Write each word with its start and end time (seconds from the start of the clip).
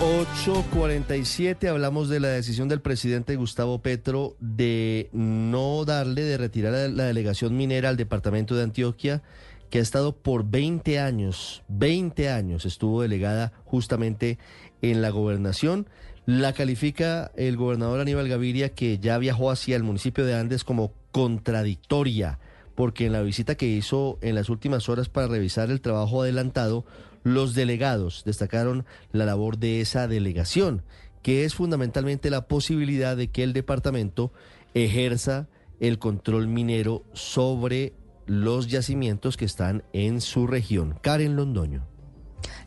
8.47 0.00 1.68
hablamos 1.68 2.08
de 2.08 2.18
la 2.18 2.28
decisión 2.28 2.68
del 2.68 2.80
presidente 2.80 3.36
Gustavo 3.36 3.80
Petro 3.80 4.36
de 4.40 5.08
no 5.12 5.84
darle, 5.84 6.22
de 6.22 6.36
retirar 6.36 6.90
la 6.90 7.04
delegación 7.04 7.56
minera 7.56 7.88
al 7.88 7.96
departamento 7.96 8.56
de 8.56 8.64
Antioquia, 8.64 9.22
que 9.70 9.78
ha 9.78 9.82
estado 9.82 10.16
por 10.16 10.44
20 10.44 10.98
años, 10.98 11.62
20 11.68 12.28
años 12.28 12.66
estuvo 12.66 13.02
delegada 13.02 13.52
justamente 13.64 14.38
en 14.82 15.00
la 15.00 15.10
gobernación. 15.10 15.88
La 16.26 16.52
califica 16.52 17.30
el 17.36 17.56
gobernador 17.56 18.00
Aníbal 18.00 18.28
Gaviria, 18.28 18.70
que 18.70 18.98
ya 18.98 19.18
viajó 19.18 19.50
hacia 19.50 19.76
el 19.76 19.82
municipio 19.84 20.24
de 20.24 20.34
Andes 20.34 20.64
como 20.64 20.92
contradictoria, 21.12 22.40
porque 22.74 23.06
en 23.06 23.12
la 23.12 23.22
visita 23.22 23.54
que 23.54 23.66
hizo 23.66 24.18
en 24.20 24.34
las 24.34 24.48
últimas 24.48 24.88
horas 24.88 25.08
para 25.08 25.28
revisar 25.28 25.70
el 25.70 25.80
trabajo 25.80 26.22
adelantado, 26.22 26.84
los 27.22 27.54
delegados 27.54 28.22
destacaron 28.24 28.84
la 29.12 29.24
labor 29.24 29.58
de 29.58 29.80
esa 29.80 30.08
delegación, 30.08 30.82
que 31.22 31.44
es 31.44 31.54
fundamentalmente 31.54 32.30
la 32.30 32.46
posibilidad 32.48 33.16
de 33.16 33.28
que 33.28 33.42
el 33.42 33.52
departamento 33.52 34.32
ejerza 34.74 35.48
el 35.80 35.98
control 35.98 36.48
minero 36.48 37.04
sobre 37.12 37.94
los 38.26 38.68
yacimientos 38.68 39.36
que 39.36 39.44
están 39.44 39.84
en 39.92 40.20
su 40.20 40.46
región. 40.46 40.98
Karen 41.02 41.36
Londoño. 41.36 41.93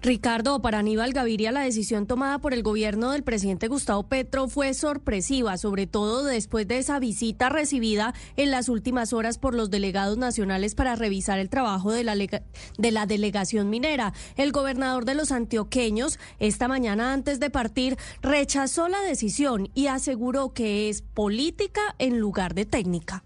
Ricardo, 0.01 0.61
para 0.61 0.79
Aníbal 0.79 1.11
Gaviria 1.11 1.51
la 1.51 1.61
decisión 1.61 2.05
tomada 2.05 2.37
por 2.37 2.53
el 2.53 2.61
gobierno 2.61 3.11
del 3.11 3.23
presidente 3.23 3.67
Gustavo 3.67 4.03
Petro 4.03 4.47
fue 4.47 4.73
sorpresiva, 4.75 5.57
sobre 5.57 5.87
todo 5.87 6.23
después 6.23 6.67
de 6.67 6.77
esa 6.77 6.99
visita 6.99 7.49
recibida 7.49 8.13
en 8.35 8.51
las 8.51 8.69
últimas 8.69 9.11
horas 9.11 9.39
por 9.39 9.55
los 9.55 9.71
delegados 9.71 10.17
nacionales 10.17 10.75
para 10.75 10.95
revisar 10.95 11.39
el 11.39 11.49
trabajo 11.49 11.91
de 11.91 12.03
la, 12.03 12.15
de 12.15 12.91
la 12.91 13.05
delegación 13.07 13.71
minera. 13.71 14.13
El 14.35 14.51
gobernador 14.51 15.03
de 15.03 15.15
los 15.15 15.31
antioqueños, 15.31 16.19
esta 16.39 16.67
mañana 16.67 17.11
antes 17.11 17.39
de 17.39 17.49
partir, 17.49 17.97
rechazó 18.21 18.89
la 18.89 19.01
decisión 19.01 19.69
y 19.73 19.87
aseguró 19.87 20.53
que 20.53 20.89
es 20.89 21.01
política 21.01 21.95
en 21.97 22.19
lugar 22.19 22.53
de 22.53 22.65
técnica. 22.65 23.23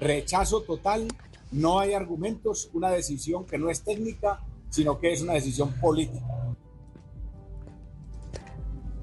Rechazo 0.00 0.62
total, 0.62 1.06
no 1.52 1.78
hay 1.78 1.94
argumentos, 1.94 2.70
una 2.72 2.90
decisión 2.90 3.46
que 3.46 3.56
no 3.56 3.70
es 3.70 3.82
técnica 3.82 4.40
sino 4.70 4.98
que 4.98 5.12
es 5.12 5.22
una 5.22 5.34
decisión 5.34 5.72
política. 5.80 6.24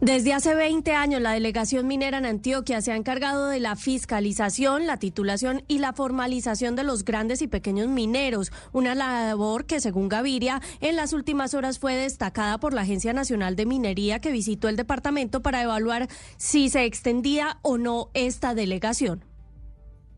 Desde 0.05 0.33
hace 0.33 0.53
20 0.53 0.91
años, 0.91 1.19
la 1.19 1.31
delegación 1.31 1.87
minera 1.87 2.19
en 2.19 2.27
Antioquia 2.27 2.79
se 2.81 2.91
ha 2.91 2.95
encargado 2.95 3.47
de 3.47 3.59
la 3.59 3.75
fiscalización, 3.75 4.85
la 4.85 4.97
titulación 4.97 5.63
y 5.67 5.79
la 5.79 5.93
formalización 5.93 6.75
de 6.75 6.83
los 6.83 7.05
grandes 7.05 7.41
y 7.41 7.47
pequeños 7.47 7.87
mineros, 7.87 8.51
una 8.71 8.93
labor 8.93 9.65
que, 9.65 9.79
según 9.79 10.07
Gaviria, 10.07 10.61
en 10.79 10.95
las 10.95 11.11
últimas 11.11 11.55
horas 11.55 11.79
fue 11.79 11.95
destacada 11.95 12.59
por 12.59 12.75
la 12.75 12.81
Agencia 12.81 13.13
Nacional 13.13 13.55
de 13.55 13.65
Minería 13.65 14.19
que 14.19 14.31
visitó 14.31 14.69
el 14.69 14.75
departamento 14.75 15.41
para 15.41 15.63
evaluar 15.63 16.07
si 16.37 16.69
se 16.69 16.85
extendía 16.85 17.57
o 17.63 17.79
no 17.79 18.11
esta 18.13 18.53
delegación. 18.53 19.25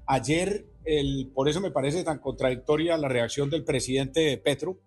Ayer, 0.05 0.65
el, 0.83 1.31
por 1.33 1.47
eso 1.47 1.61
me 1.61 1.71
parece 1.71 2.03
tan 2.03 2.19
contradictoria 2.19 2.97
la 2.97 3.07
reacción 3.07 3.49
del 3.49 3.63
presidente 3.63 4.37
Petro, 4.37 4.79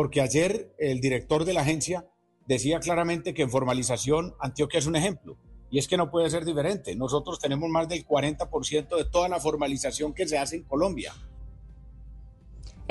porque 0.00 0.22
ayer 0.22 0.74
el 0.78 0.98
director 1.02 1.44
de 1.44 1.52
la 1.52 1.60
agencia 1.60 2.06
decía 2.46 2.80
claramente 2.80 3.34
que 3.34 3.42
en 3.42 3.50
formalización 3.50 4.34
Antioquia 4.40 4.78
es 4.78 4.86
un 4.86 4.96
ejemplo. 4.96 5.36
Y 5.70 5.78
es 5.78 5.88
que 5.88 5.98
no 5.98 6.10
puede 6.10 6.30
ser 6.30 6.46
diferente. 6.46 6.96
Nosotros 6.96 7.38
tenemos 7.38 7.68
más 7.68 7.86
del 7.86 8.06
40% 8.06 8.96
de 8.96 9.04
toda 9.04 9.28
la 9.28 9.40
formalización 9.40 10.14
que 10.14 10.26
se 10.26 10.38
hace 10.38 10.56
en 10.56 10.62
Colombia. 10.62 11.12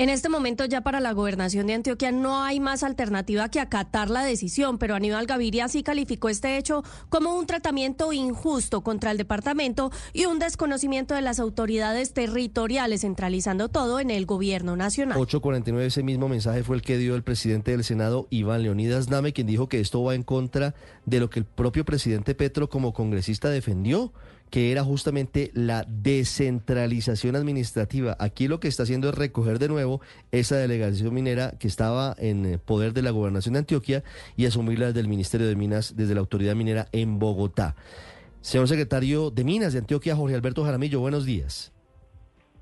En 0.00 0.08
este 0.08 0.30
momento 0.30 0.64
ya 0.64 0.80
para 0.80 0.98
la 0.98 1.12
gobernación 1.12 1.66
de 1.66 1.74
Antioquia 1.74 2.10
no 2.10 2.40
hay 2.40 2.58
más 2.58 2.82
alternativa 2.84 3.50
que 3.50 3.60
acatar 3.60 4.08
la 4.08 4.24
decisión, 4.24 4.78
pero 4.78 4.94
Aníbal 4.94 5.26
Gaviria 5.26 5.68
sí 5.68 5.82
calificó 5.82 6.30
este 6.30 6.56
hecho 6.56 6.82
como 7.10 7.34
un 7.34 7.44
tratamiento 7.44 8.10
injusto 8.14 8.80
contra 8.80 9.10
el 9.10 9.18
departamento 9.18 9.92
y 10.14 10.24
un 10.24 10.38
desconocimiento 10.38 11.14
de 11.14 11.20
las 11.20 11.38
autoridades 11.38 12.14
territoriales, 12.14 13.02
centralizando 13.02 13.68
todo 13.68 14.00
en 14.00 14.10
el 14.10 14.24
gobierno 14.24 14.74
nacional. 14.74 15.18
849, 15.18 15.88
ese 15.88 16.02
mismo 16.02 16.30
mensaje 16.30 16.62
fue 16.62 16.76
el 16.76 16.82
que 16.82 16.96
dio 16.96 17.14
el 17.14 17.22
presidente 17.22 17.72
del 17.72 17.84
Senado, 17.84 18.26
Iván 18.30 18.62
Leonidas 18.62 19.10
Name, 19.10 19.34
quien 19.34 19.46
dijo 19.46 19.68
que 19.68 19.80
esto 19.80 20.02
va 20.02 20.14
en 20.14 20.22
contra 20.22 20.74
de 21.04 21.20
lo 21.20 21.28
que 21.28 21.40
el 21.40 21.44
propio 21.44 21.84
presidente 21.84 22.34
Petro 22.34 22.70
como 22.70 22.94
congresista 22.94 23.50
defendió 23.50 24.14
que 24.50 24.72
era 24.72 24.82
justamente 24.82 25.50
la 25.54 25.84
descentralización 25.88 27.36
administrativa. 27.36 28.16
Aquí 28.18 28.48
lo 28.48 28.60
que 28.60 28.68
está 28.68 28.82
haciendo 28.82 29.08
es 29.08 29.14
recoger 29.14 29.58
de 29.58 29.68
nuevo 29.68 30.00
esa 30.32 30.56
delegación 30.56 31.14
minera 31.14 31.52
que 31.58 31.68
estaba 31.68 32.14
en 32.18 32.44
eh, 32.44 32.58
poder 32.58 32.92
de 32.92 33.02
la 33.02 33.10
gobernación 33.10 33.54
de 33.54 33.60
Antioquia 33.60 34.02
y 34.36 34.46
asumirla 34.46 34.88
desde 34.88 35.00
el 35.00 35.08
Ministerio 35.08 35.46
de 35.46 35.56
Minas, 35.56 35.96
desde 35.96 36.14
la 36.14 36.20
autoridad 36.20 36.56
minera 36.56 36.88
en 36.92 37.18
Bogotá. 37.18 37.76
Señor 38.40 38.68
secretario 38.68 39.30
de 39.30 39.44
Minas 39.44 39.72
de 39.72 39.80
Antioquia, 39.80 40.16
Jorge 40.16 40.34
Alberto 40.34 40.64
Jaramillo, 40.64 41.00
buenos 41.00 41.24
días. 41.24 41.72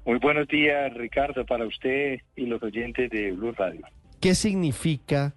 Muy 0.05 0.19
buenos 0.19 0.49
días, 0.49 0.93
Ricardo, 0.94 1.44
para 1.47 1.66
usted 1.66 2.19
y 2.34 2.47
los 2.47 2.62
oyentes 2.62 3.10
de 3.10 3.32
Blue 3.32 3.53
Radio. 3.53 3.82
¿Qué 4.20 4.34
significa 4.34 5.34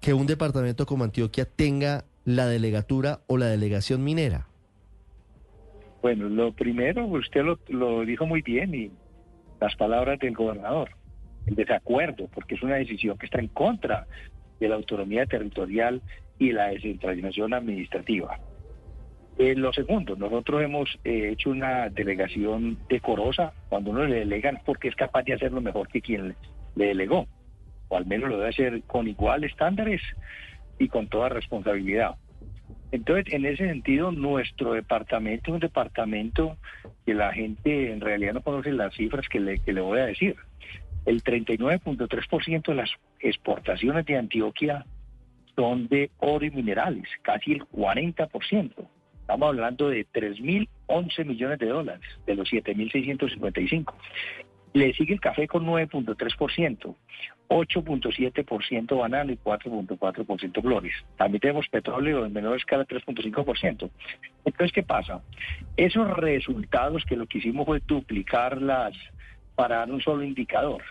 que 0.00 0.14
un 0.14 0.26
departamento 0.26 0.86
como 0.86 1.04
Antioquia 1.04 1.44
tenga 1.44 2.04
la 2.24 2.46
delegatura 2.46 3.20
o 3.26 3.36
la 3.36 3.46
delegación 3.46 4.02
minera? 4.02 4.47
Bueno, 6.00 6.28
lo 6.28 6.52
primero, 6.52 7.06
usted 7.06 7.42
lo, 7.68 8.04
dijo 8.04 8.26
muy 8.26 8.42
bien 8.42 8.74
y 8.74 8.90
las 9.60 9.74
palabras 9.74 10.18
del 10.20 10.34
gobernador, 10.34 10.90
el 11.46 11.56
desacuerdo, 11.56 12.28
porque 12.32 12.54
es 12.54 12.62
una 12.62 12.76
decisión 12.76 13.18
que 13.18 13.26
está 13.26 13.40
en 13.40 13.48
contra 13.48 14.06
de 14.60 14.68
la 14.68 14.76
autonomía 14.76 15.26
territorial 15.26 16.00
y 16.38 16.52
la 16.52 16.68
descentralización 16.68 17.52
administrativa. 17.52 18.38
Eh, 19.38 19.54
lo 19.54 19.72
segundo, 19.72 20.16
nosotros 20.16 20.62
hemos 20.62 20.98
eh, 21.04 21.30
hecho 21.32 21.50
una 21.50 21.88
delegación 21.88 22.78
decorosa. 22.88 23.52
Cuando 23.68 23.90
uno 23.90 24.04
le 24.04 24.20
delegan 24.20 24.60
porque 24.64 24.88
es 24.88 24.96
capaz 24.96 25.22
de 25.22 25.34
hacerlo 25.34 25.60
mejor 25.60 25.88
que 25.88 26.00
quien 26.00 26.34
le 26.74 26.86
delegó, 26.86 27.26
o 27.88 27.96
al 27.96 28.06
menos 28.06 28.28
lo 28.28 28.36
debe 28.38 28.50
hacer 28.50 28.82
con 28.82 29.06
iguales 29.06 29.52
estándares 29.52 30.02
y 30.78 30.88
con 30.88 31.08
toda 31.08 31.28
responsabilidad. 31.28 32.16
Entonces, 32.90 33.32
en 33.34 33.44
ese 33.44 33.66
sentido, 33.66 34.12
nuestro 34.12 34.72
departamento 34.72 35.50
es 35.50 35.54
un 35.54 35.60
departamento 35.60 36.56
que 37.04 37.14
la 37.14 37.32
gente 37.32 37.92
en 37.92 38.00
realidad 38.00 38.32
no 38.34 38.42
conoce 38.42 38.72
las 38.72 38.94
cifras 38.94 39.28
que 39.28 39.40
le, 39.40 39.58
que 39.58 39.72
le 39.72 39.80
voy 39.80 39.98
a 39.98 40.06
decir. 40.06 40.36
El 41.04 41.22
39.3% 41.22 42.62
de 42.66 42.74
las 42.74 42.90
exportaciones 43.20 44.06
de 44.06 44.16
Antioquia 44.16 44.84
son 45.54 45.88
de 45.88 46.10
oro 46.18 46.44
y 46.44 46.50
minerales, 46.50 47.08
casi 47.22 47.52
el 47.52 47.62
40%. 47.64 48.72
Estamos 49.20 49.48
hablando 49.48 49.90
de 49.90 50.06
3.011 50.06 51.24
millones 51.26 51.58
de 51.58 51.66
dólares, 51.66 52.06
de 52.26 52.34
los 52.34 52.50
7.655. 52.50 53.92
Le 54.72 54.94
sigue 54.94 55.14
el 55.14 55.20
café 55.20 55.46
con 55.46 55.66
9.3%, 55.66 56.94
8.7% 57.48 58.98
banano 58.98 59.32
y 59.32 59.36
4.4% 59.36 60.62
flores. 60.62 60.92
También 61.16 61.40
tenemos 61.40 61.68
petróleo 61.68 62.26
en 62.26 62.32
menor 62.32 62.56
escala 62.56 62.86
3.5%. 62.86 63.90
Entonces, 64.44 64.72
¿qué 64.72 64.82
pasa? 64.82 65.22
Esos 65.76 66.08
resultados 66.16 67.04
que 67.04 67.16
lo 67.16 67.26
que 67.26 67.38
hicimos 67.38 67.66
fue 67.66 67.80
duplicarlas 67.86 68.94
para 69.54 69.78
dar 69.78 69.90
un 69.90 70.00
solo 70.00 70.22
indicador. 70.22 70.82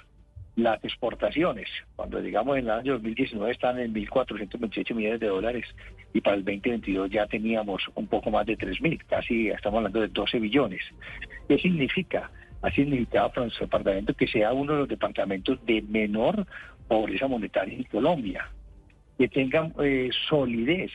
Las 0.56 0.84
exportaciones, 0.84 1.70
cuando 1.96 2.20
llegamos 2.20 2.58
en 2.58 2.66
el 2.66 2.72
año 2.72 2.94
2019 2.94 3.52
están 3.52 3.80
en 3.80 3.94
1.428 3.94 4.96
millones 4.96 5.20
de 5.20 5.28
dólares 5.28 5.66
y 6.14 6.22
para 6.22 6.36
el 6.36 6.44
2022 6.44 7.12
ya 7.12 7.28
teníamos 7.28 7.84
un 7.94 8.08
poco 8.08 8.32
más 8.32 8.48
de 8.48 8.58
3.000, 8.58 9.06
casi 9.06 9.50
estamos 9.50 9.78
hablando 9.78 10.02
de 10.02 10.08
12 10.08 10.40
billones. 10.40 10.82
¿Qué 11.48 11.60
significa? 11.60 12.32
Ha 12.68 12.72
significado 12.72 13.30
para 13.30 13.42
nuestro 13.44 13.66
departamento 13.66 14.14
que 14.14 14.28
sea 14.28 14.54
uno 14.54 14.74
de 14.74 14.80
los 14.80 14.90
departamentos 14.90 15.58
de 15.66 15.82
menor 15.82 16.46
pobreza 16.88 17.28
monetaria 17.28 17.76
en 17.76 17.84
Colombia, 17.84 18.50
que 19.18 19.28
tenga 19.28 19.70
eh, 19.80 20.10
solidez, 20.30 20.92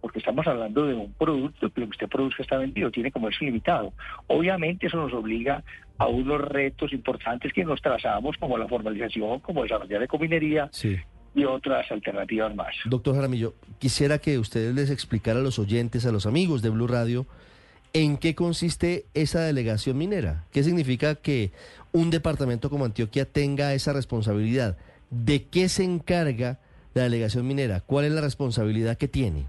porque 0.00 0.18
estamos 0.18 0.46
hablando 0.46 0.86
de 0.86 0.94
un 0.94 1.12
producto 1.12 1.70
que 1.70 1.80
lo 1.80 1.86
que 1.86 1.92
usted 1.92 2.08
produce 2.08 2.42
está 2.42 2.56
vendido, 2.56 2.90
tiene 2.90 3.12
comercio 3.12 3.46
limitado. 3.46 3.92
Obviamente 4.26 4.86
eso 4.86 4.96
nos 4.96 5.12
obliga 5.12 5.62
a 5.98 6.06
unos 6.06 6.40
retos 6.40 6.92
importantes 6.92 7.52
que 7.52 7.64
nos 7.64 7.80
trazamos, 7.80 8.36
como 8.38 8.58
la 8.58 8.66
formalización, 8.66 9.40
como 9.40 9.62
desarrollar 9.62 10.02
ecominería. 10.02 10.70
y 11.34 11.44
otras 11.44 11.90
alternativas 11.90 12.54
más. 12.54 12.74
Doctor 12.84 13.14
Jaramillo, 13.14 13.54
quisiera 13.78 14.18
que 14.18 14.38
ustedes 14.38 14.74
les 14.74 14.90
explicara 14.90 15.40
a 15.40 15.42
los 15.42 15.58
oyentes, 15.58 16.04
a 16.04 16.12
los 16.12 16.26
amigos 16.26 16.60
de 16.60 16.68
Blue 16.68 16.86
Radio, 16.86 17.26
¿En 17.94 18.16
qué 18.16 18.34
consiste 18.34 19.04
esa 19.12 19.42
delegación 19.42 19.98
minera? 19.98 20.44
¿Qué 20.50 20.62
significa 20.62 21.14
que 21.16 21.50
un 21.92 22.10
departamento 22.10 22.70
como 22.70 22.86
Antioquia 22.86 23.26
tenga 23.26 23.74
esa 23.74 23.92
responsabilidad? 23.92 24.78
¿De 25.10 25.44
qué 25.44 25.68
se 25.68 25.84
encarga 25.84 26.58
la 26.94 27.02
delegación 27.02 27.46
minera? 27.46 27.80
¿Cuál 27.80 28.06
es 28.06 28.12
la 28.12 28.22
responsabilidad 28.22 28.96
que 28.96 29.08
tiene? 29.08 29.44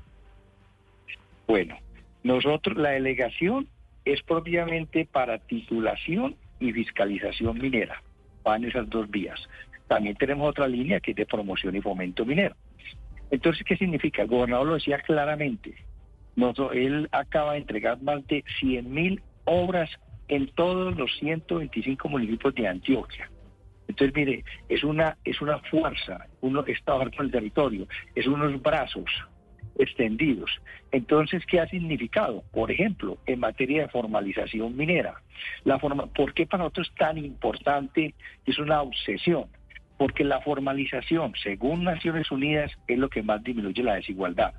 Bueno, 1.48 1.78
nosotros, 2.24 2.78
la 2.78 2.90
delegación 2.90 3.69
es 4.04 4.22
propiamente 4.24 5.07
para 5.10 5.40
titulación 5.40 6.36
y 6.60 6.74
fiscalización 6.74 7.57
minera. 7.60 8.01
Van 8.44 8.66
esas 8.66 8.90
dos 8.90 9.10
vías. 9.10 9.40
También 9.88 10.18
tenemos 10.18 10.50
otra 10.50 10.68
línea 10.68 11.00
que 11.00 11.12
es 11.12 11.18
de 11.18 11.25
promoción 11.25 11.78
y 11.78 11.81
fomento 11.81 12.25
minero. 12.25 12.56
Entonces, 13.31 13.63
¿qué 13.66 13.78
significa? 13.78 14.24
El 14.24 14.28
gobernador 14.28 14.68
lo 14.68 14.74
decía 14.74 15.00
claramente. 15.00 15.75
Él 16.74 17.07
acaba 17.12 17.53
de 17.53 17.59
entregar 17.59 18.01
más 18.01 18.25
de 18.27 18.44
100 18.59 18.91
mil 18.91 19.21
obras 19.45 19.89
en 20.27 20.47
todos 20.47 20.95
los 20.97 21.12
125 21.19 22.09
municipios 22.09 22.56
de 22.56 22.68
Antioquia. 22.68 23.30
Entonces, 23.88 24.15
mire, 24.15 24.44
es 24.69 24.83
una, 24.83 25.18
es 25.25 25.41
una 25.41 25.59
fuerza, 25.59 26.25
uno 26.41 26.63
está 26.65 26.94
abajo 26.94 27.21
el 27.21 27.31
territorio, 27.31 27.88
es 28.15 28.25
unos 28.25 28.62
brazos 28.62 29.06
extendidos. 29.77 30.50
Entonces, 30.91 31.45
¿qué 31.45 31.59
ha 31.59 31.68
significado? 31.68 32.44
Por 32.51 32.71
ejemplo, 32.71 33.18
en 33.25 33.39
materia 33.39 33.83
de 33.83 33.89
formalización 33.89 34.75
minera. 34.75 35.15
La 35.63 35.80
forma, 35.80 36.07
¿Por 36.07 36.33
qué 36.33 36.45
para 36.45 36.63
nosotros 36.63 36.89
es 36.89 36.95
tan 36.95 37.18
importante? 37.18 38.13
Es 38.45 38.57
una 38.59 38.81
obsesión. 38.81 39.45
Porque 39.97 40.24
la 40.24 40.41
formalización, 40.41 41.33
según 41.41 41.83
Naciones 41.83 42.31
Unidas, 42.31 42.71
es 42.88 42.97
lo 42.97 43.09
que 43.09 43.21
más 43.21 43.44
disminuye 43.44 43.83
la 43.83 43.95
desigualdad 43.95 44.53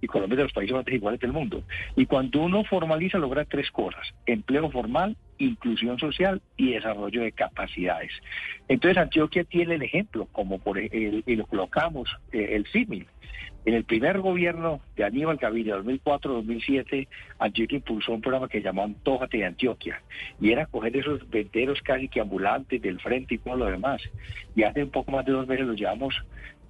y 0.00 0.06
Colombia 0.06 0.34
es 0.34 0.38
de 0.38 0.42
los 0.44 0.52
países 0.52 0.74
más 0.74 0.84
desiguales 0.84 1.20
del 1.20 1.32
mundo. 1.32 1.62
Y 1.96 2.06
cuando 2.06 2.40
uno 2.40 2.64
formaliza, 2.64 3.18
logra 3.18 3.44
tres 3.44 3.70
cosas: 3.70 4.14
empleo 4.26 4.70
formal, 4.70 5.16
inclusión 5.38 5.98
social 5.98 6.40
y 6.56 6.72
desarrollo 6.72 7.22
de 7.22 7.32
capacidades. 7.32 8.12
Entonces, 8.68 8.98
Antioquia 8.98 9.44
tiene 9.44 9.74
el 9.74 9.82
ejemplo, 9.82 10.26
como 10.32 10.58
por 10.58 10.78
el, 10.78 11.22
y 11.26 11.36
lo 11.36 11.46
colocamos, 11.46 12.08
eh, 12.32 12.50
el 12.52 12.66
símil. 12.66 13.06
En 13.66 13.74
el 13.74 13.84
primer 13.84 14.20
gobierno 14.20 14.80
de 14.96 15.04
Aníbal 15.04 15.36
Gaviria, 15.36 15.76
2004-2007, 15.76 17.08
Antioquia 17.38 17.76
impulsó 17.76 18.12
un 18.12 18.22
programa 18.22 18.48
que 18.48 18.62
llamó 18.62 18.84
Antójate 18.84 19.36
de 19.36 19.44
Antioquia. 19.44 20.02
Y 20.40 20.50
era 20.50 20.64
coger 20.64 20.96
esos 20.96 21.28
venderos 21.28 21.82
casi 21.82 22.08
que 22.08 22.20
ambulantes 22.20 22.80
del 22.80 22.98
frente 23.00 23.34
y 23.34 23.38
todo 23.38 23.56
lo 23.56 23.66
demás. 23.66 24.00
Y 24.56 24.62
hace 24.62 24.82
un 24.82 24.90
poco 24.90 25.12
más 25.12 25.26
de 25.26 25.32
dos 25.32 25.46
meses 25.46 25.66
los 25.66 25.76
llevamos 25.76 26.14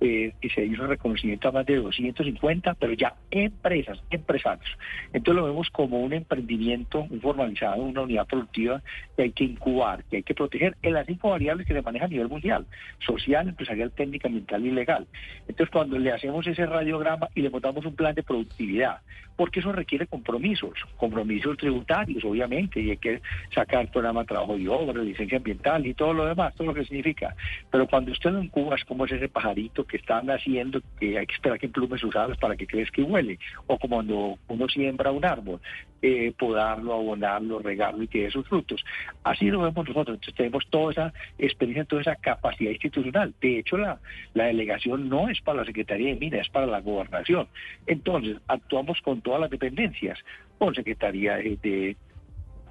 eh, 0.00 0.32
y 0.40 0.48
se 0.50 0.64
hizo 0.64 0.86
reconocimiento 0.86 1.48
a 1.48 1.52
más 1.52 1.66
de 1.66 1.76
250, 1.76 2.74
pero 2.74 2.92
ya 2.94 3.14
empresas, 3.30 4.02
empresarios. 4.10 4.68
Entonces 5.12 5.40
lo 5.40 5.46
vemos 5.46 5.68
como 5.70 6.00
un 6.00 6.12
emprendimiento, 6.12 7.06
un 7.10 7.20
formalizado, 7.20 7.82
una 7.82 8.02
unidad 8.02 8.26
productiva 8.26 8.82
que 9.16 9.24
hay 9.24 9.32
que 9.32 9.44
incubar, 9.44 10.04
que 10.04 10.16
hay 10.16 10.22
que 10.22 10.34
proteger 10.34 10.76
en 10.82 10.94
las 10.94 11.06
cinco 11.06 11.30
variables 11.30 11.66
que 11.66 11.74
se 11.74 11.82
manejan 11.82 12.06
a 12.06 12.10
nivel 12.10 12.28
mundial, 12.28 12.66
social, 13.04 13.48
empresarial, 13.48 13.90
técnica, 13.92 14.28
ambiental 14.28 14.64
y 14.64 14.70
legal. 14.70 15.06
Entonces 15.46 15.70
cuando 15.70 15.98
le 15.98 16.12
hacemos 16.12 16.46
ese 16.46 16.66
radiograma 16.66 17.28
y 17.34 17.42
le 17.42 17.50
montamos 17.50 17.84
un 17.84 17.94
plan 17.94 18.14
de 18.14 18.22
productividad, 18.22 19.00
porque 19.40 19.60
eso 19.60 19.72
requiere 19.72 20.06
compromisos, 20.06 20.74
compromisos 20.98 21.56
tributarios, 21.56 22.22
obviamente, 22.24 22.78
y 22.78 22.90
hay 22.90 22.98
que 22.98 23.22
sacar 23.54 23.90
programa 23.90 24.20
de 24.20 24.26
trabajo 24.26 24.58
y 24.58 24.68
obra, 24.68 25.02
licencia 25.02 25.38
ambiental 25.38 25.86
y 25.86 25.94
todo 25.94 26.12
lo 26.12 26.26
demás, 26.26 26.54
todo 26.54 26.66
lo 26.66 26.74
que 26.74 26.84
significa. 26.84 27.34
Pero 27.70 27.86
cuando 27.86 28.12
usted 28.12 28.32
lo 28.32 28.42
incuba 28.42 28.76
es 28.76 28.84
como 28.84 29.06
es 29.06 29.12
ese 29.12 29.30
pajarito 29.30 29.86
que 29.90 29.96
están 29.96 30.30
haciendo, 30.30 30.80
que 30.98 31.18
hay 31.18 31.26
que 31.26 31.34
esperar 31.34 31.58
que 31.58 31.66
emplume 31.66 31.98
sus 31.98 32.14
alas 32.16 32.38
para 32.38 32.56
que 32.56 32.66
crezca 32.66 33.00
y 33.00 33.04
huele, 33.04 33.38
o 33.66 33.78
como 33.78 33.96
cuando 33.96 34.38
uno 34.48 34.68
siembra 34.68 35.10
un 35.10 35.24
árbol, 35.24 35.60
eh, 36.00 36.32
podarlo, 36.38 36.94
abonarlo, 36.94 37.58
regarlo 37.58 38.02
y 38.04 38.08
que 38.08 38.22
dé 38.22 38.30
sus 38.30 38.46
frutos. 38.48 38.82
Así 39.24 39.50
lo 39.50 39.60
vemos 39.60 39.86
nosotros, 39.86 40.14
entonces 40.14 40.34
tenemos 40.34 40.66
toda 40.70 40.92
esa 40.92 41.12
experiencia, 41.38 41.84
toda 41.84 42.02
esa 42.02 42.16
capacidad 42.16 42.70
institucional. 42.70 43.34
De 43.40 43.58
hecho, 43.58 43.76
la, 43.76 43.98
la 44.32 44.44
delegación 44.44 45.08
no 45.08 45.28
es 45.28 45.40
para 45.40 45.58
la 45.58 45.64
Secretaría 45.66 46.14
de 46.14 46.20
Minas, 46.20 46.42
es 46.42 46.48
para 46.48 46.66
la 46.66 46.80
gobernación. 46.80 47.48
Entonces, 47.86 48.38
actuamos 48.46 49.00
con 49.02 49.20
todas 49.20 49.40
las 49.40 49.50
dependencias, 49.50 50.18
con 50.58 50.74
Secretaría 50.74 51.36
de 51.36 51.96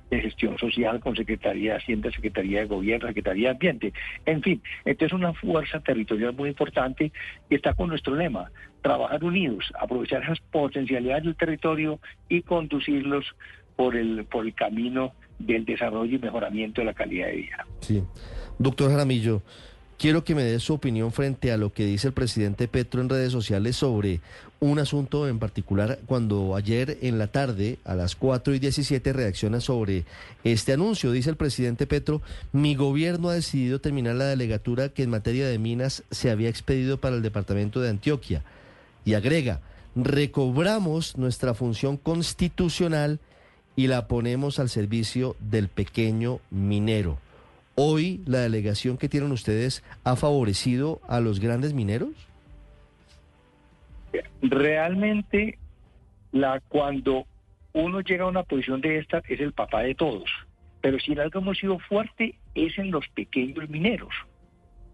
de 0.09 0.21
Gestión 0.21 0.57
Social, 0.57 1.00
con 1.00 1.15
Secretaría 1.15 1.73
de 1.73 1.77
Hacienda, 1.77 2.11
Secretaría 2.11 2.61
de 2.61 2.65
Gobierno, 2.65 3.07
Secretaría 3.07 3.50
de 3.50 3.51
Ambiente. 3.51 3.94
En 4.25 4.41
fin, 4.41 4.61
esta 4.85 5.06
es 5.06 5.13
una 5.13 5.33
fuerza 5.33 5.79
territorial 5.79 6.33
muy 6.33 6.50
importante 6.50 7.11
y 7.50 7.56
está 7.56 7.73
con 7.73 7.89
nuestro 7.89 8.15
lema, 8.15 8.51
trabajar 8.81 9.23
unidos, 9.23 9.71
aprovechar 9.79 10.23
esas 10.23 10.39
potencialidades 10.39 11.23
del 11.23 11.35
territorio 11.35 12.00
y 12.27 12.41
conducirlos 12.41 13.25
por 13.75 13.95
el, 13.95 14.25
por 14.25 14.45
el 14.45 14.53
camino 14.53 15.13
del 15.38 15.65
desarrollo 15.65 16.15
y 16.15 16.19
mejoramiento 16.19 16.81
de 16.81 16.85
la 16.85 16.94
calidad 16.94 17.27
de 17.27 17.35
vida. 17.35 17.65
Sí. 17.81 18.03
Doctor 18.57 18.91
Jaramillo, 18.91 19.41
Quiero 19.99 20.23
que 20.23 20.33
me 20.33 20.43
dé 20.43 20.61
su 20.61 20.75
opinión 20.75 21.11
frente 21.11 21.51
a 21.51 21.57
lo 21.57 21.73
que 21.73 21.85
dice 21.85 22.07
el 22.07 22.13
presidente 22.13 22.69
Petro 22.69 23.01
en 23.01 23.09
redes 23.09 23.33
sociales 23.33 23.75
sobre 23.75 24.21
un 24.61 24.79
asunto 24.79 25.27
en 25.27 25.39
particular 25.39 25.99
cuando 26.05 26.55
ayer 26.55 26.97
en 27.01 27.17
la 27.17 27.27
tarde 27.27 27.79
a 27.83 27.95
las 27.95 28.15
4 28.15 28.55
y 28.55 28.59
17 28.59 29.11
reacciona 29.11 29.59
sobre 29.59 30.05
este 30.45 30.71
anuncio. 30.71 31.11
Dice 31.11 31.29
el 31.29 31.35
presidente 31.35 31.85
Petro, 31.85 32.21
mi 32.53 32.75
gobierno 32.75 33.27
ha 33.27 33.33
decidido 33.33 33.81
terminar 33.81 34.15
la 34.15 34.27
delegatura 34.27 34.87
que 34.87 35.03
en 35.03 35.09
materia 35.09 35.49
de 35.49 35.59
minas 35.59 36.03
se 36.11 36.31
había 36.31 36.47
expedido 36.47 37.01
para 37.01 37.17
el 37.17 37.21
departamento 37.21 37.81
de 37.81 37.89
Antioquia. 37.89 38.41
Y 39.03 39.15
agrega, 39.15 39.59
recobramos 39.97 41.17
nuestra 41.17 41.53
función 41.53 41.97
constitucional 41.97 43.19
y 43.75 43.87
la 43.87 44.07
ponemos 44.07 44.59
al 44.59 44.69
servicio 44.69 45.35
del 45.41 45.67
pequeño 45.67 46.39
minero. 46.51 47.19
Hoy 47.81 48.19
la 48.25 48.39
delegación 48.39 48.97
que 48.97 49.07
tienen 49.07 49.31
ustedes 49.31 49.85
ha 50.03 50.17
favorecido 50.17 50.99
a 51.07 51.21
los 51.21 51.39
grandes 51.39 51.73
mineros? 51.73 52.09
Realmente, 54.41 55.57
la, 56.33 56.59
cuando 56.67 57.25
uno 57.71 58.01
llega 58.01 58.25
a 58.25 58.27
una 58.27 58.43
posición 58.43 58.81
de 58.81 58.97
esta, 58.97 59.23
es 59.29 59.39
el 59.39 59.53
papá 59.53 59.83
de 59.83 59.95
todos. 59.95 60.29
Pero 60.81 60.99
si 60.99 61.13
en 61.13 61.21
algo 61.21 61.39
hemos 61.39 61.57
sido 61.57 61.79
fuerte, 61.79 62.35
es 62.53 62.77
en 62.77 62.91
los 62.91 63.07
pequeños 63.15 63.69
mineros. 63.69 64.13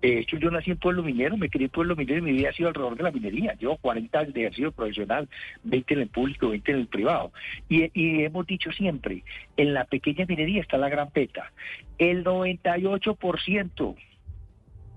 De 0.01 0.19
hecho, 0.19 0.37
yo 0.37 0.51
nací 0.51 0.71
en 0.71 0.77
pueblo 0.77 1.01
minero, 1.03 1.35
me 1.37 1.49
crié 1.49 1.65
en 1.65 1.71
pueblo 1.71 1.95
minero 1.95 2.19
y 2.19 2.21
mi 2.21 2.31
vida 2.33 2.49
ha 2.49 2.53
sido 2.53 2.69
alrededor 2.69 2.95
de 2.95 3.03
la 3.03 3.11
minería. 3.11 3.55
Llevo 3.55 3.77
40 3.77 4.19
años 4.19 4.33
de 4.33 4.41
ejercicio 4.41 4.71
profesional, 4.71 5.27
20 5.63 5.93
en 5.93 5.99
el 6.01 6.07
público, 6.09 6.49
20 6.49 6.71
en 6.71 6.77
el 6.77 6.87
privado. 6.87 7.31
Y, 7.69 7.89
hemos 8.23 8.45
dicho 8.45 8.71
siempre, 8.71 9.23
en 9.57 9.73
la 9.73 9.85
pequeña 9.85 10.25
minería 10.27 10.61
está 10.61 10.77
la 10.77 10.89
gran 10.89 11.09
peta. 11.09 11.51
El 11.97 12.23
98% 12.23 13.95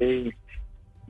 eh, 0.00 0.32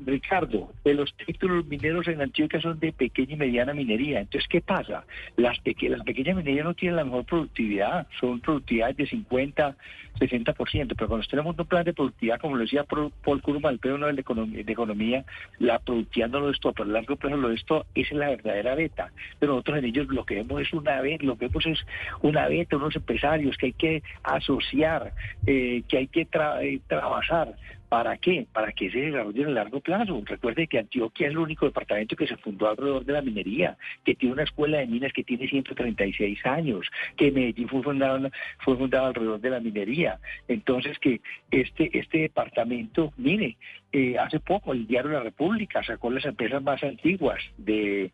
Ricardo, 0.05 0.73
de 0.85 0.95
los 0.95 1.15
títulos 1.15 1.67
mineros 1.67 2.09
en 2.09 2.21
Antioquia 2.21 2.61
son 2.61 2.79
de 2.79 2.93
pequeña 2.93 3.35
y 3.35 3.37
mediana 3.37 3.75
minería. 3.75 4.21
Entonces, 4.21 4.49
¿qué 4.49 4.61
pasa? 4.61 5.05
Las, 5.37 5.59
pequeñas 5.61 6.05
minerías 6.37 6.65
no 6.65 6.75
tienen 6.75 6.97
la 6.97 7.05
mejor 7.05 7.25
productividad, 7.25 8.07
son 8.21 8.41
productividades 8.41 8.97
de 8.97 9.07
50, 9.07 9.77
60%, 10.19 10.95
pero 10.97 11.09
cuando 11.09 11.27
tenemos 11.27 11.59
un 11.59 11.67
plan 11.67 11.85
de 11.85 11.93
productividad, 11.93 12.41
como 12.41 12.57
lo 12.57 12.63
decía 12.63 12.85
Paul 12.85 13.43
Kurman, 13.43 13.75
el 13.75 13.79
premio 13.79 14.07
de 14.07 14.21
Economía, 14.21 14.65
Economía, 14.67 15.25
la 15.59 15.79
productividad 15.79 16.29
no 16.29 16.41
lo 16.41 16.51
es 16.51 16.61
todo, 16.61 16.73
pero 16.73 16.89
a 16.89 16.93
largo 16.93 17.17
plazo 17.17 17.37
lo 17.37 17.51
es 17.51 17.65
todo, 17.65 17.87
esa 17.95 18.09
es 18.15 18.19
la 18.19 18.31
verdadera 18.31 18.75
beta. 18.75 19.13
Pero 19.39 19.53
nosotros 19.53 19.79
en 19.79 19.85
ellos 19.87 20.09
lo 20.09 20.25
que 20.25 20.37
vemos 20.37 20.61
es 20.61 20.73
una 20.73 21.01
beta, 21.01 21.25
lo 21.25 21.37
que 21.37 21.49
vemos 21.49 21.67
es 21.67 21.79
una 22.23 22.49
beta, 22.49 22.77
unos 22.77 22.97
empresarios 22.97 23.57
que 23.57 23.67
hay 23.67 23.73
que 23.73 24.03
asociar, 24.23 25.13
eh, 25.47 25.83
que 25.89 25.99
hay 25.99 26.07
que 26.09 26.23
eh, 26.23 26.81
trabajar 26.87 27.55
¿Para 27.89 28.19
qué? 28.19 28.47
Para 28.53 28.73
que 28.73 28.91
se 28.91 28.99
desarrolle 28.99 29.43
en 29.43 29.49
el 29.49 29.55
largo 29.55 29.81
plazo. 29.81 30.23
Recuerde 30.27 30.67
que 30.67 30.79
Antioquia 30.79 31.27
es 31.27 31.33
el 31.33 31.39
único 31.39 31.65
departamento 31.65 32.17
que 32.17 32.27
se 32.27 32.37
fundó 32.37 32.69
alrededor 32.69 33.05
de 33.05 33.15
la 33.15 33.23
minería, 33.23 33.79
que 34.05 34.15
tiene 34.15 34.35
una 34.35 34.43
escuela 34.43 34.79
de 34.79 34.87
minas 34.87 35.13
que 35.15 35.25
tiene 35.25 35.49
136 35.49 36.45
años, 36.45 36.87
que 37.17 37.33
Medellín 37.33 37.69
fue 37.69 37.83
fundado, 37.83 38.31
fue 38.59 38.77
alrededor 38.77 39.41
de 39.41 39.51
la 39.51 39.61
minería. 39.61 40.19
Entonces, 40.49 40.99
que 40.99 41.23
este, 41.51 41.97
este 41.99 42.19
departamento, 42.19 43.13
mire, 43.17 43.57
eh, 43.93 44.19
hace 44.19 44.39
poco 44.39 44.73
el 44.73 44.87
diario 44.87 45.13
La 45.13 45.21
República 45.21 45.83
sacó 45.83 46.11
las 46.11 46.27
empresas 46.27 46.63
más 46.63 46.83
antiguas 46.83 47.43
de, 47.57 48.13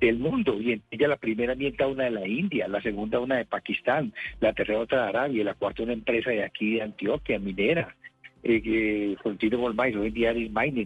del 0.00 0.18
mundo 0.18 0.60
y 0.60 0.72
en 0.72 0.82
ella 0.90 1.06
la 1.06 1.16
primera 1.16 1.54
mienta 1.54 1.86
una 1.86 2.04
de 2.04 2.10
la 2.10 2.26
India, 2.26 2.66
la 2.66 2.82
segunda 2.82 3.20
una 3.20 3.36
de 3.36 3.44
Pakistán, 3.44 4.12
la 4.40 4.52
tercera 4.52 4.80
otra 4.80 5.04
de 5.04 5.08
Arabia 5.10 5.44
la 5.44 5.54
cuarta 5.54 5.84
una 5.84 5.92
empresa 5.92 6.30
de 6.30 6.42
aquí 6.42 6.74
de 6.74 6.82
Antioquia, 6.82 7.38
minera 7.38 7.94
eh, 8.42 9.16
Continuo 9.22 9.72
hoy 9.76 10.06
en 10.06 10.14
día 10.14 10.34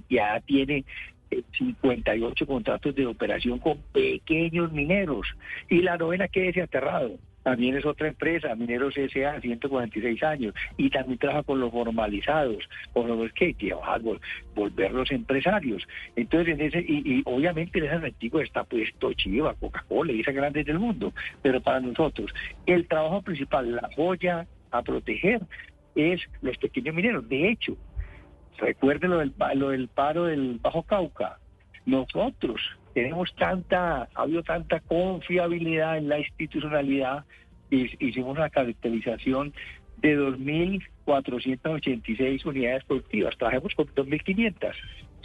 ya 0.09 0.41
tiene 0.41 0.85
58 1.31 2.45
eh, 2.45 2.47
contratos 2.47 2.95
de 2.95 3.07
operación 3.07 3.59
con 3.59 3.79
pequeños 3.93 4.73
mineros. 4.73 5.27
Y 5.69 5.83
la 5.83 5.97
novena 5.97 6.29
que 6.29 6.49
es 6.49 6.57
aterrado. 6.59 7.19
También 7.47 7.77
es 7.77 7.87
otra 7.87 8.09
empresa, 8.09 8.57
Mineros 8.57 8.97
S.A., 8.97 9.41
146 9.41 10.21
años, 10.25 10.53
y 10.77 10.91
también 10.91 11.17
trabaja 11.17 11.45
con 11.45 11.61
los 11.61 11.71
formalizados, 11.71 12.69
con 12.93 13.07
los 13.07 13.33
que 13.35 13.53
llevar, 13.53 14.01
volver 14.57 14.91
los 14.91 15.13
empresarios. 15.13 15.87
Entonces, 16.17 16.59
en 16.59 16.61
ese, 16.67 16.81
y, 16.81 17.23
obviamente 17.25 17.79
en 17.79 17.85
ese 17.85 17.95
artículo 17.95 18.43
está 18.43 18.65
puesto 18.65 19.13
Chiva, 19.13 19.55
Coca-Cola 19.55 20.13
y 20.13 20.23
esas 20.23 20.35
grandes 20.35 20.67
del 20.67 20.81
mundo, 20.81 21.13
pero 21.41 21.61
para 21.61 21.79
nosotros, 21.79 22.35
el 22.67 22.89
trabajo 22.89 23.23
principal, 23.23 23.77
la 23.77 23.91
joya 23.95 24.45
a 24.73 24.83
proteger, 24.83 25.41
es 25.97 26.21
los 26.43 26.57
pequeños 26.59 26.95
mineros. 26.95 27.29
De 27.29 27.49
hecho, 27.49 27.77
recuerden 28.59 29.11
lo 29.11 29.19
del, 29.19 29.35
lo 29.55 29.71
del 29.71 29.89
paro 29.89 30.25
del 30.25 30.61
Bajo 30.61 30.85
Cauca. 30.85 31.39
Nosotros 31.85 32.61
tenemos 32.95 33.35
tanta, 33.35 34.09
ha 34.15 34.23
habido 34.23 34.43
tanta 34.43 34.81
confiabilidad 34.81 35.99
en 35.99 36.09
la 36.09 36.19
institucionalidad, 36.19 37.27
hicimos 37.71 38.37
una 38.37 38.49
caracterización 38.49 39.53
de 39.99 40.19
2.486 40.19 42.47
unidades 42.47 42.85
productivas, 42.85 43.37
trabajamos 43.37 43.75
con 43.75 43.87
2.500. 43.87 44.73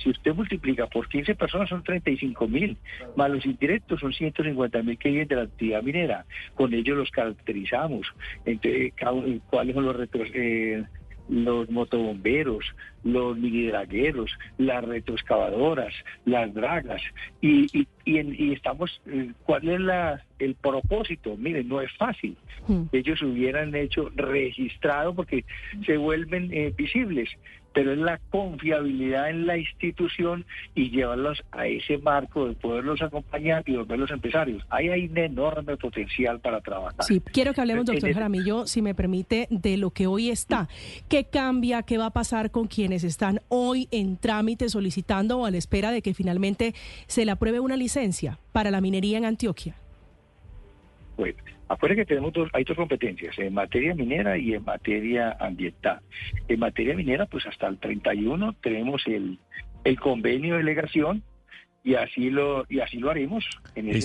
Si 0.02 0.10
usted 0.10 0.34
multiplica 0.34 0.88
por 0.88 1.08
15 1.08 1.36
personas 1.36 1.70
son 1.70 1.84
35 1.84 2.48
mil, 2.48 2.78
más 3.16 3.30
los 3.30 3.46
indirectos 3.46 4.00
son 4.00 4.14
150 4.14 4.82
mil 4.84 4.98
que 4.98 5.10
viven 5.10 5.28
de 5.28 5.36
la 5.36 5.44
actividad 5.44 5.84
minera. 5.84 6.26
Con 6.56 6.74
ellos 6.74 6.98
los 6.98 7.12
caracterizamos. 7.12 8.08
Entonces, 8.46 8.94
¿cuáles 9.50 9.76
son 9.76 9.86
los 9.86 9.96
retros? 9.96 10.28
Eh, 10.34 10.84
los 11.30 11.70
motobomberos, 11.70 12.66
los 13.04 13.38
minidragueros, 13.38 14.30
las 14.58 14.84
retroexcavadoras, 14.84 15.94
las 16.26 16.54
dragas. 16.54 17.02
Y, 17.40 17.66
y, 17.78 17.88
y, 18.06 18.54
estamos, 18.54 19.02
eh, 19.06 19.32
¿cuál 19.44 19.68
es 19.70 19.80
la, 19.80 20.26
el 20.40 20.56
propósito? 20.56 21.38
Miren, 21.38 21.70
no 21.70 21.82
es 21.82 21.92
fácil. 21.98 22.36
Hmm. 22.68 22.84
Ellos 22.92 23.22
hubieran 23.22 23.74
hecho 23.76 24.12
registrado 24.16 25.16
porque 25.16 25.46
se 25.86 25.98
vuelven 25.98 26.52
eh, 26.52 26.74
visibles 26.76 27.30
pero 27.74 27.94
es 27.94 27.98
la 27.98 28.20
confiabilidad 28.30 29.30
en 29.30 29.46
la 29.48 29.58
institución 29.58 30.46
y 30.76 30.90
llevarlos 30.90 31.44
a 31.52 31.68
ese 31.68 31.98
marco 31.98 32.48
de 32.48 32.54
poderlos 32.54 33.02
acompañar 33.02 33.64
y 33.66 33.76
volverlos 33.76 34.12
empresarios. 34.12 34.64
Ahí 34.70 34.90
hay 34.90 35.06
un 35.06 35.18
enorme 35.18 35.78
potencial 35.78 36.40
para 36.40 36.62
trabajar. 36.62 37.04
Sí, 37.04 37.22
quiero 37.32 37.54
que 37.54 37.62
hablemos, 37.62 37.86
doctor 37.86 38.14
Jaramillo, 38.14 38.68
si 38.68 38.82
me 38.82 38.96
permite, 38.96 39.48
de 39.50 39.78
lo 39.78 39.92
que 39.92 40.08
hoy 40.08 40.30
está. 40.30 40.68
¿Qué 41.08 41.26
cambia? 41.26 41.84
¿Qué 41.84 41.98
va 41.98 42.08
a 42.08 42.12
pasar 42.12 42.52
con 42.52 42.68
quienes 42.68 43.04
están 43.04 43.42
hoy 43.50 43.88
en 43.92 44.18
trámite 44.18 44.70
solicitando 44.70 45.40
o 45.40 45.46
a 45.46 45.52
la 45.52 45.58
espera 45.58 45.92
de 45.92 46.02
que 46.02 46.14
finalmente 46.14 46.74
se 47.08 47.26
le 47.26 47.32
apruebe 47.32 47.60
una 47.60 47.78
licencia 47.78 48.40
para 48.52 48.72
la 48.72 48.82
minería 48.82 49.18
en 49.18 49.26
Antioquia? 49.26 49.76
Bueno, 51.18 51.38
Acuérdense 51.72 52.02
que 52.02 52.08
tenemos 52.08 52.34
dos, 52.34 52.50
hay 52.52 52.66
dos 52.66 52.76
competencias, 52.76 53.40
en 53.40 53.54
materia 53.54 53.96
minera 53.96 54.38
y 54.38 54.54
en 54.54 54.66
materia 54.66 55.38
ambiental. 55.40 56.02
En 56.50 56.60
materia 56.60 56.94
minera, 56.96 57.28
pues 57.28 57.46
hasta 57.46 57.68
el 57.68 57.78
31 57.78 58.56
tenemos 58.62 59.02
el, 59.08 59.40
el 59.86 59.98
convenio 59.98 60.56
de 60.56 60.58
delegación 60.60 61.24
y 61.82 61.96
así 61.96 62.30
lo 62.30 62.66
y 62.68 62.82
así 62.82 62.98
lo 62.98 63.10
haremos 63.10 63.46
en 63.76 63.88
ese 63.88 64.00